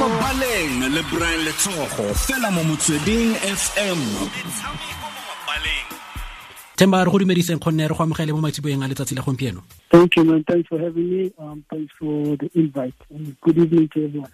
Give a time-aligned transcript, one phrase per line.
[0.00, 3.30] mabaleng le brian letsogo fela mo motsweding
[3.62, 4.00] fm
[6.76, 9.60] temba re go dumediseng kgonne re go amogele mo matsiboeng a letsatsi la gompieno
[9.90, 10.44] Thank you, man.
[10.44, 11.32] Thanks for having me.
[11.38, 12.92] Um, thanks for the invite.
[13.10, 14.32] And good evening to everyone.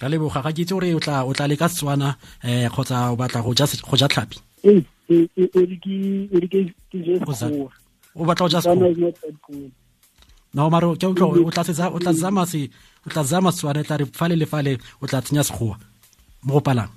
[0.00, 3.16] ra leboga ga ke itse gore o tla o tla leka setswana um kgotsa o
[3.16, 5.54] batla go ja se- go ja tlhapi e- e- e e
[8.16, 9.83] o batla go ja sekgowa
[10.54, 10.94] is not that good.
[10.94, 12.70] no maro ke utlwa o tla tsetsa- o tla zama se
[13.06, 15.78] o tla zama setswana e tla re fale le fale o tla tsenya sekgowa
[16.42, 16.90] mo go palang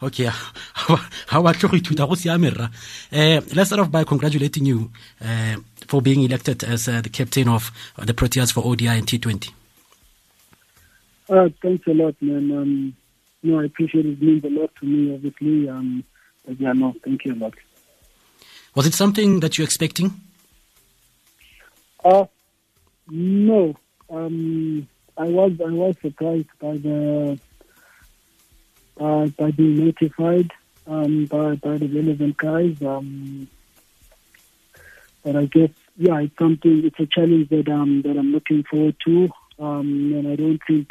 [0.00, 2.70] okay ga o batle go ithuta go siame rra
[3.12, 5.56] um let's start off by congratulating you uh,
[5.86, 7.70] for being elected as uh, the captain of
[8.04, 9.50] the proteas for odi and t20
[11.30, 12.50] Uh, thanks a lot, man.
[12.50, 12.96] Um,
[13.42, 14.12] no, I appreciate it.
[14.12, 15.68] It means a lot to me, obviously.
[15.68, 16.02] Um,
[16.46, 17.52] but yeah, no, thank you a lot.
[18.78, 20.10] Was it something that you're expecting
[22.04, 22.26] Uh,
[23.10, 23.74] no.
[24.08, 26.98] Um, I was I was surprised by the
[29.00, 30.52] uh, by being notified
[30.86, 32.80] um, by by the relevant guys.
[32.82, 33.48] Um,
[35.24, 36.84] but I guess yeah, it's something.
[36.86, 39.28] It's a challenge that um that I'm looking forward to.
[39.58, 40.86] Um, and I don't think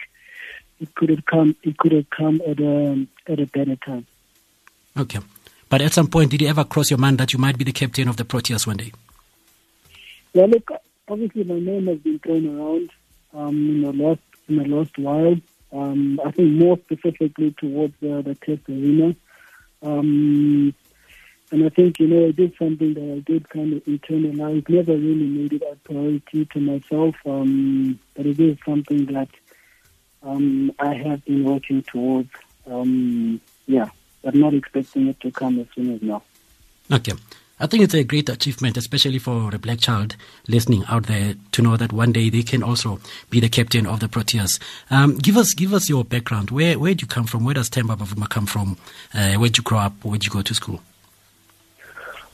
[0.83, 1.55] it could have come.
[1.63, 4.05] It could have come at a at a better time.
[4.97, 5.19] okay
[5.69, 7.71] but at some point did it ever cross your mind that you might be the
[7.71, 8.91] captain of the proteas one day
[10.33, 10.69] Yeah, look,
[11.07, 12.91] obviously my name has been thrown around
[13.33, 15.35] um, in the last in the last while.
[15.71, 19.15] Um, I think more specifically towards uh, the test arena.
[19.83, 20.73] Um,
[21.51, 24.67] and I think, you know, it is something that I did kind of internalize.
[24.67, 29.29] Never really made it a priority to myself, um, but it is something that
[30.23, 32.29] um, I have been working towards.
[32.65, 33.89] Um, yeah,
[34.23, 36.23] but not expecting it to come as soon as now.
[36.91, 37.13] Okay.
[37.59, 40.15] I think it's a great achievement, especially for a black child
[40.47, 42.99] listening out there to know that one day they can also
[43.31, 44.59] be the captain of the Proteas.
[44.91, 46.51] Um, give us, give us your background.
[46.51, 47.45] Where, where do you come from?
[47.45, 48.77] Where does Temba Bavuma come from?
[49.11, 49.93] Uh, where did you grow up?
[50.03, 50.81] Where did you go to school?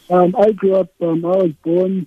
[0.09, 2.05] Um, I grew up, um, I was born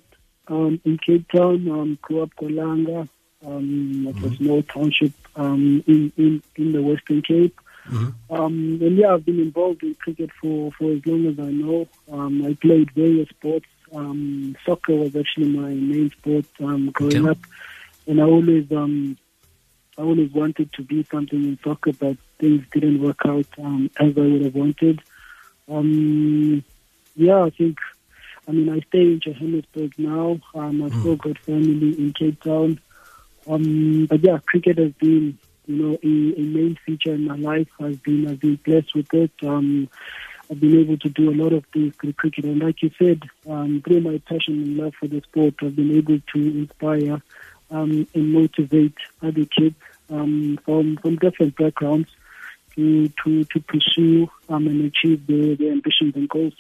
[0.49, 3.09] um, in Cape Town, um, grew up Kolanga,
[3.47, 7.59] um, it's a small township um, in, in, in the Western Cape.
[8.29, 11.89] Um, and yeah, I've been involved in cricket for, for as long as I know.
[12.11, 13.67] Um, I played various sports.
[13.95, 17.31] Um, soccer was actually my main sport um, growing Okay.
[17.31, 17.39] up,
[18.09, 19.17] and I always um,
[19.97, 24.13] I always wanted to be something in soccer, but things didn't work out um, as
[24.17, 25.01] I would have wanted.
[25.69, 26.65] Um,
[27.15, 27.79] yeah, I think.
[28.49, 30.39] I mean, I stay in Johannesburg now.
[30.55, 32.79] Um, I've still got family in Cape Town.
[33.49, 37.69] Um, but yeah, cricket has been, you know, a, a main feature in my life.
[37.81, 39.33] I've been, I've been blessed with it.
[39.43, 39.89] Um,
[40.51, 43.23] I've been able to do a lot of things through cricket, and like you said,
[43.49, 47.21] um, through my passion and love for the sport, I've been able to inspire
[47.71, 49.75] um, and motivate other kids
[50.11, 52.09] um, from from different backgrounds
[52.77, 56.55] to to to pursue um, and achieve their, their ambitions and goals.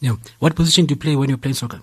[0.00, 0.16] Yeah.
[0.38, 1.82] What position do you play when you're playing soccer?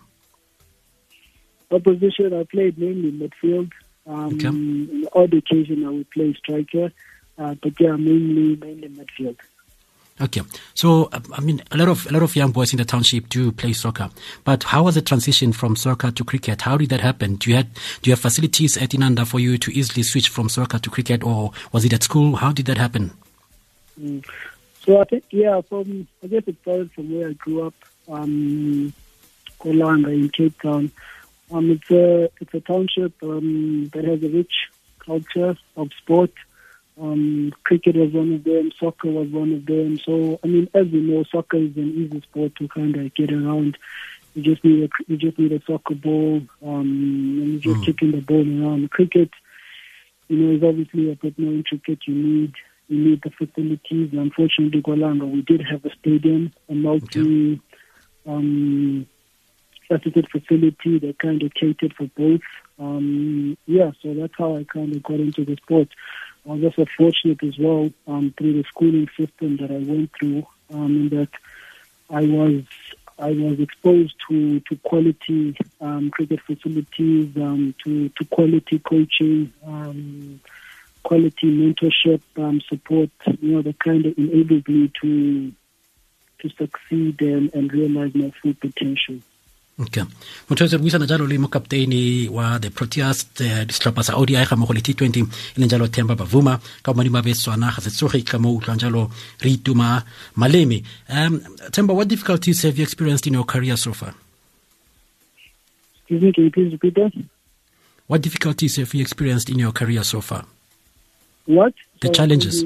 [1.70, 3.72] Opposition, I played mainly midfield.
[4.08, 4.50] Um, Okay.
[4.50, 6.92] The odd occasion, I would play striker,
[7.38, 9.38] uh, but yeah, mainly mainly midfield.
[10.20, 10.42] Okay,
[10.74, 13.30] so uh, I mean, a lot of a lot of young boys in the township
[13.30, 14.10] do play soccer.
[14.44, 16.64] But how was the transition from soccer to cricket?
[16.64, 17.36] How did that happen?
[17.36, 20.50] Do you had do you have facilities at Inanda for you to easily switch from
[20.50, 22.38] soccer to cricket, or was it at school?
[22.38, 23.12] How did that happen?
[24.02, 24.26] Mm.
[24.84, 27.76] So I think yeah, from I guess it started from where I grew up,
[28.10, 28.92] um,
[29.60, 30.92] Kolanga in Cape Town.
[31.52, 34.54] Um, it's a it's a township um, that has a rich
[35.06, 36.32] culture of sport.
[37.00, 38.72] Um, cricket was one of them.
[38.80, 39.98] Soccer was one of them.
[40.00, 43.32] So I mean, as we know, soccer is an easy sport to kind of get
[43.32, 43.78] around.
[44.34, 48.12] You just need a you just need a soccer ball, um, and you're just kicking
[48.12, 48.92] the ball around.
[48.92, 49.30] Cricket,
[50.28, 52.00] you know, is obviously a bit more intricate.
[52.08, 52.54] You need
[52.90, 54.10] you need the facilities.
[54.12, 57.62] Unfortunately, Golanga, we did have a stadium, a multi
[58.26, 59.08] um,
[59.88, 62.42] faceted facility that kind of catered for both.
[62.80, 65.90] Um, yeah, so that's how I kind of got into the sport.
[66.46, 70.46] I was also fortunate as well um, through the schooling system that I went through,
[70.74, 71.30] um, in that
[72.10, 72.64] I was
[73.20, 80.40] I was exposed to to quality um, cricket facilities, um, to to quality coaching, um,
[81.04, 83.10] quality mentorship, um, support.
[83.42, 85.52] You know, that kind of enabled me to
[86.40, 89.20] to succeed and, and realize my full potential.
[89.80, 90.04] Okay
[90.50, 94.82] motho re buisana jalo le mokapteini wa the proteas disetlhopha sa odi ga mmogo le
[94.82, 98.80] t20 e leng jalo temba bavuma ka bomadimo ba beswana ga se ka mo utlwang
[98.80, 99.12] jalo
[99.44, 100.04] re ituma
[100.36, 101.40] maleme um
[101.72, 104.14] temba what difficulties have you experienced in your career so far
[106.10, 107.12] Excuse me, can you please repeat that?
[108.08, 110.46] What difficulties have you experienced in your career so far?
[111.46, 111.74] What?
[112.02, 112.64] The challenges.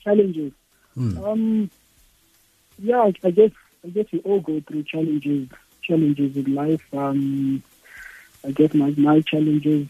[0.00, 0.52] Challenges.
[0.98, 1.24] Mm.
[1.24, 1.70] Um,
[2.82, 3.52] yeah, I, guess
[3.84, 5.46] I guess we all go through challenges
[5.88, 6.82] challenges in life.
[6.92, 7.62] Um,
[8.46, 9.88] I guess my my challenges,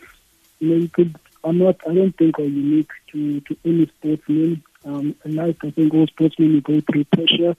[0.60, 1.18] you know, you could.
[1.44, 1.76] I'm not.
[1.88, 4.62] I don't think are unique to to any sportsman.
[4.84, 7.56] Um, in life, I think all sportsmen go through pressure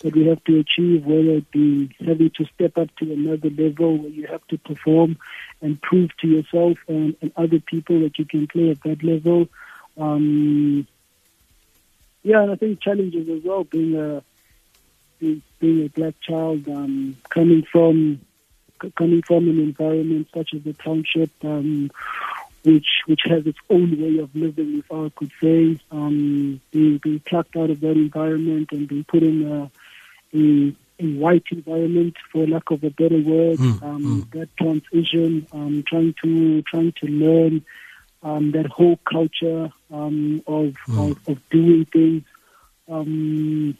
[0.00, 3.98] that we have to achieve, whether it be having to step up to another level
[3.98, 5.18] where you have to perform
[5.60, 9.48] and prove to yourself and, and other people that you can play at that level.
[9.98, 10.86] Um,
[12.22, 14.22] yeah, and I think challenges as well, being a
[15.18, 18.20] being, being a black child, um, coming from
[18.96, 21.88] coming from an environment such as the township, um,
[22.64, 27.20] which which has its own way of living, if I could say, um, being being
[27.20, 29.70] plucked out of that environment and being put in a,
[30.36, 30.74] a,
[31.04, 33.58] a white environment, for lack of a better word.
[33.58, 34.30] Mm, um, mm.
[34.32, 37.64] That transition, um, trying to trying to learn
[38.24, 41.10] um, that whole culture um, of, mm.
[41.10, 42.24] of, of doing things.
[42.88, 43.78] Um,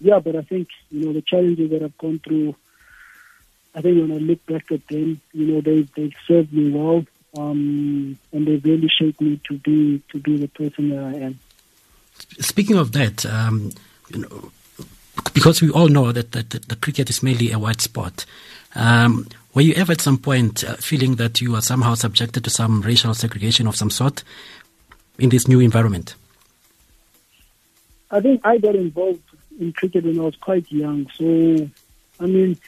[0.00, 2.54] yeah, but I think you know the challenges that I've gone through.
[3.74, 7.04] I think when I look back at them, you know they they've served me well,
[7.36, 11.38] um, and they've really shaped me to be to be the person that I am.
[12.40, 13.72] Speaking of that, um,
[14.08, 14.50] you know,
[15.32, 18.26] because we all know that, that, that, the cricket is mainly a white sport.
[18.74, 22.50] Um, were you ever at some point uh, feeling that you are somehow subjected to
[22.50, 24.22] some racial segregation of some sort
[25.18, 26.14] in this new environment?
[28.10, 29.22] I think I got involved
[29.58, 31.08] in cricket when I was quite young.
[31.14, 31.68] So,
[32.18, 32.58] I mean,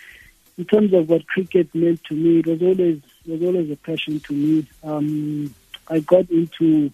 [0.59, 3.77] in terms of what cricket meant to me, it was always it was always a
[3.77, 4.67] passion to me.
[4.83, 5.55] Um,
[5.89, 6.91] I got into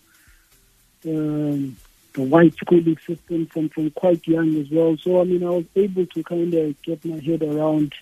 [1.03, 1.71] the,
[2.13, 4.97] the white schooling system from, from quite young as well.
[4.99, 7.95] So, I mean, I was able to kind of get my head around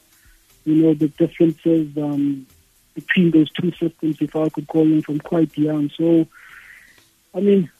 [0.67, 2.47] you know, the differences um,
[2.94, 5.91] between those two systems, if I could call them, from quite young.
[5.91, 6.27] So,
[7.35, 7.71] I mean,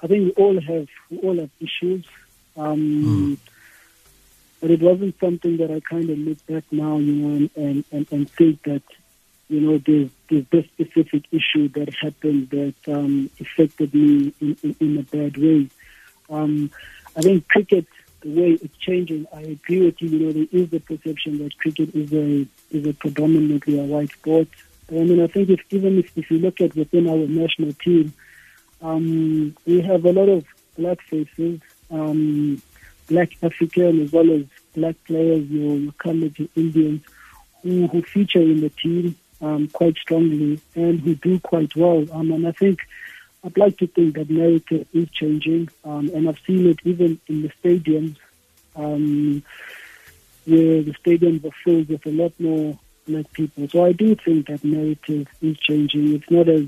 [0.00, 2.06] I think we all have we all have issues,
[2.56, 3.38] um, mm.
[4.60, 7.84] but it wasn't something that I kind of look back now, you know, and and,
[7.92, 8.82] and, and think that
[9.48, 14.76] you know there's there's this specific issue that happened that um, affected me in, in,
[14.80, 15.68] in a bad way.
[16.30, 16.70] Um,
[17.16, 17.86] I think cricket
[18.22, 20.08] the way it's changing, I agree with you.
[20.08, 24.10] You know, there is the perception that cricket is a is a predominantly a white
[24.10, 24.48] sport.
[24.86, 27.72] But I mean, I think if even if, if you look at within our national
[27.74, 28.12] team,
[28.80, 30.44] um, we have a lot of
[30.78, 31.60] black faces,
[31.92, 32.60] um,
[33.08, 34.44] black African as well as
[34.74, 37.02] black players, your, your colored Indians,
[37.62, 42.06] who, who feature in the team um, quite strongly and who do quite well.
[42.12, 42.80] Um, and I think
[43.44, 47.42] I'd like to think that narrative is changing, um, and I've seen it even in
[47.42, 48.16] the stadiums,
[48.76, 49.42] um,
[50.44, 53.68] where the stadiums are filled with a lot more black people.
[53.68, 56.14] So I do think that narrative is changing.
[56.14, 56.66] It's not as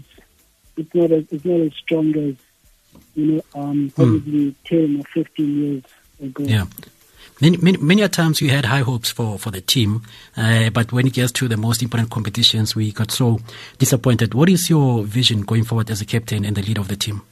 [0.77, 2.35] it's not as it's not as strong as
[3.15, 3.89] you know um, hmm.
[3.89, 4.55] probably mm.
[4.65, 5.83] ten or fifteen years
[6.23, 6.45] ago.
[6.45, 6.67] Yeah.
[7.41, 10.03] Many, many, many times we had high hopes for, for the team,
[10.37, 13.41] uh, but when it gets to the most important competitions, we got so
[13.79, 14.35] disappointed.
[14.35, 17.23] What is your vision going forward as a captain and the leader of the team?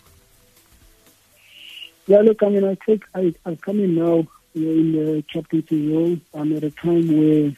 [2.08, 5.93] Yeah, look, I mean, I think I, I'm coming now you know, in the captaincy
[5.93, 6.19] role.
[6.35, 7.53] I'm at a time where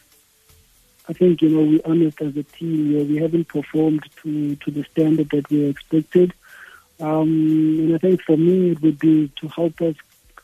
[1.09, 4.71] I think, you know, we're honest as a team where we haven't performed to, to
[4.71, 6.33] the standard that we expected.
[6.99, 9.95] Um, and I think for me, it would be to help us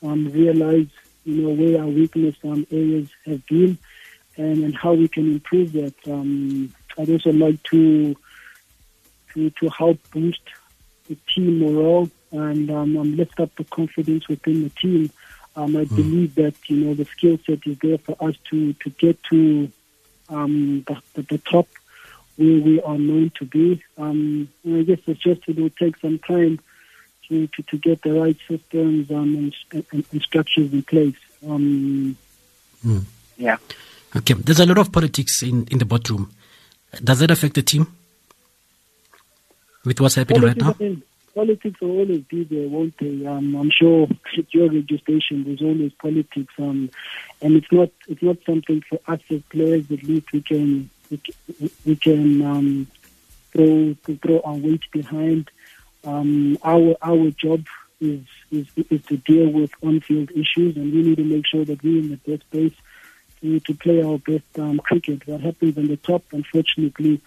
[0.04, 0.88] um, realize
[1.24, 3.78] you know, where our weakness um, areas have been
[4.38, 5.94] and, and how we can improve that.
[6.08, 8.16] Um, I'd also like to
[9.34, 10.42] to to help boost
[11.08, 15.10] the team morale and um, um, lift up the confidence within the team.
[15.56, 15.96] Um, I mm.
[15.96, 19.72] believe that you know the skill set is there for us to to get to
[20.30, 21.68] um, the, the, the top
[22.38, 23.84] where we are known to be.
[23.98, 26.60] Um, I guess it's just it will take some time
[27.28, 29.36] to, to, to get the right systems um,
[29.72, 31.16] and, and, and, structures in place.
[31.48, 32.18] Um,
[32.86, 33.04] mm.
[33.38, 33.58] Yeah.
[34.16, 34.34] Okay.
[34.34, 36.32] There's a lot of politics in, in the boardroom.
[37.04, 37.88] Does that affect the team
[39.86, 40.86] with what's happening politics, right now?
[40.86, 43.26] I mean, politics will always be there, won't they?
[43.26, 44.08] Um, I'm sure
[44.38, 46.90] at your registration there's always politics, um,
[47.42, 49.90] and it's not it's not something for us as players.
[49.92, 52.88] At least we can we, we can um,
[53.52, 55.52] throw throw our weight behind.
[56.04, 57.66] Um, our our job
[58.00, 61.84] is, is is to deal with on-field issues, and we need to make sure that
[61.84, 62.74] we're in the best place
[63.42, 65.28] to, to play our best um, cricket.
[65.28, 67.22] What happens on the top, unfortunately,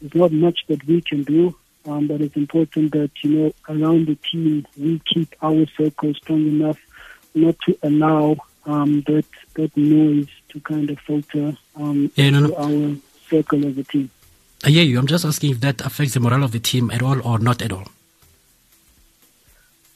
[0.00, 1.54] there's not much that we can do.
[1.86, 6.46] Um, but it's important that you know around the team we keep our circle strong
[6.46, 6.78] enough
[7.34, 12.54] not to allow um, that that noise to kind of filter um, yeah, no, no.
[12.54, 12.96] our
[13.30, 14.10] circle as a team.
[14.64, 14.98] I hear you.
[14.98, 17.62] I'm just asking if that affects the morale of the team at all or not
[17.62, 17.84] at all.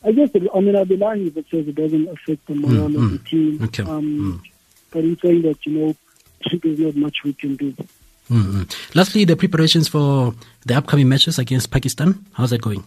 [0.03, 2.55] I guess, it, I mean, I'd be lying if it says it doesn't affect the
[2.55, 3.63] morale mm, of the team.
[3.65, 3.83] Okay.
[3.83, 4.51] Um, mm.
[4.91, 5.97] But in saying that, you know,
[6.63, 7.75] there's not much we can do.
[8.31, 8.99] Mm-hmm.
[8.99, 12.25] Lastly, the preparations for the upcoming matches against Pakistan.
[12.33, 12.85] How's that going?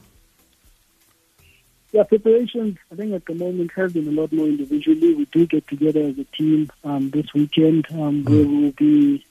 [1.92, 5.14] Yeah, preparations, I think at the moment have been a lot more individually.
[5.14, 8.30] We do get together as a team um, this weekend um, mm.
[8.30, 9.26] where we'll be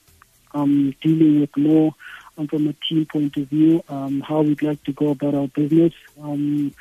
[0.57, 1.95] um, dealing with more
[2.39, 5.49] um, from a team point of view, um, how we'd like to go about our
[5.49, 5.93] business.
[6.23, 6.75] Um,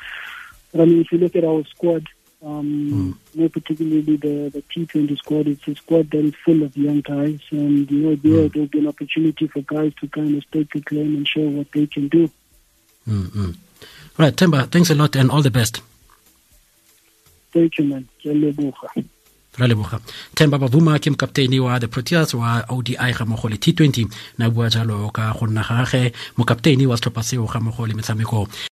[0.72, 2.08] but I mean, if you look at our squad,
[2.44, 3.38] um, mm.
[3.38, 7.39] more particularly the, the T20 squad, it's a squad that is full of young guys.
[7.51, 8.55] And, you know, there mm.
[8.55, 11.72] will be an opportunity for guys to kind of stake a claim and show what
[11.74, 12.29] they can do.
[13.08, 13.51] Mm-hmm.
[14.17, 15.82] Right, Temba, thanks a lot and all the best.
[17.51, 19.14] Thank you, man.
[19.57, 20.00] Ra leboga.
[20.35, 24.07] Temba bavuma ke mokapteine wa the proteas wa odi ga mogo le t20
[24.38, 28.47] na bua jalo ka go nna gage mokapteine wa setlhopha seo ga mogo le metshameko